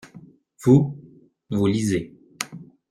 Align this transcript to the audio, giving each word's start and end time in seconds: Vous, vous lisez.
Vous, 0.63 0.97
vous 1.51 1.67
lisez. 1.67 2.15